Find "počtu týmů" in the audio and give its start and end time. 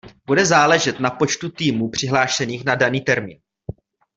1.09-1.89